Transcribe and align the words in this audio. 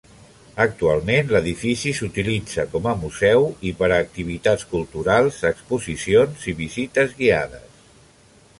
Actualment, 0.63 1.27
l'edifici 1.33 1.91
s'utilitza 1.97 2.65
com 2.71 2.89
a 2.91 2.95
museu 3.03 3.45
i 3.71 3.73
per 3.83 3.89
a 3.91 4.01
activitats 4.05 4.67
culturals, 4.73 5.39
exposicions 5.53 6.49
i 6.53 6.57
visites 6.63 7.17
guiades. 7.21 7.85